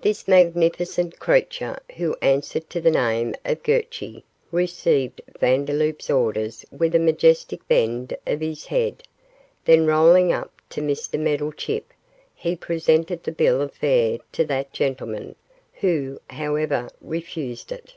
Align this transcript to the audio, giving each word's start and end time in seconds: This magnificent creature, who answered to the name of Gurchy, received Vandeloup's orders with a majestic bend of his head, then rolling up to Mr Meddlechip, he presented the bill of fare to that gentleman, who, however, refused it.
This 0.00 0.26
magnificent 0.26 1.18
creature, 1.18 1.80
who 1.98 2.16
answered 2.22 2.70
to 2.70 2.80
the 2.80 2.90
name 2.90 3.34
of 3.44 3.62
Gurchy, 3.62 4.24
received 4.50 5.20
Vandeloup's 5.38 6.08
orders 6.08 6.64
with 6.72 6.94
a 6.94 6.98
majestic 6.98 7.68
bend 7.68 8.16
of 8.26 8.40
his 8.40 8.64
head, 8.64 9.02
then 9.66 9.84
rolling 9.84 10.32
up 10.32 10.50
to 10.70 10.80
Mr 10.80 11.20
Meddlechip, 11.20 11.92
he 12.34 12.56
presented 12.56 13.22
the 13.22 13.32
bill 13.32 13.60
of 13.60 13.74
fare 13.74 14.16
to 14.32 14.46
that 14.46 14.72
gentleman, 14.72 15.34
who, 15.74 16.18
however, 16.30 16.88
refused 17.02 17.70
it. 17.70 17.96